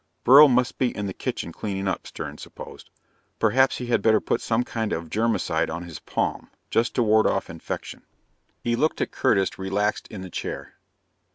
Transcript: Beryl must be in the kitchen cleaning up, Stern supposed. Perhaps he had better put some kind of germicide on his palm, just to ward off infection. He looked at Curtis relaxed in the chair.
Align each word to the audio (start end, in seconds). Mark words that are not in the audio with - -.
Beryl 0.23 0.47
must 0.47 0.79
be 0.79 0.97
in 0.97 1.05
the 1.05 1.13
kitchen 1.13 1.51
cleaning 1.51 1.87
up, 1.87 2.07
Stern 2.07 2.39
supposed. 2.39 2.89
Perhaps 3.37 3.77
he 3.77 3.85
had 3.85 4.01
better 4.01 4.19
put 4.19 4.41
some 4.41 4.63
kind 4.63 4.93
of 4.93 5.11
germicide 5.11 5.69
on 5.69 5.83
his 5.83 5.99
palm, 5.99 6.49
just 6.71 6.95
to 6.95 7.03
ward 7.03 7.27
off 7.27 7.51
infection. 7.51 8.07
He 8.63 8.75
looked 8.75 8.99
at 8.99 9.11
Curtis 9.11 9.59
relaxed 9.59 10.07
in 10.07 10.21
the 10.21 10.31
chair. 10.31 10.73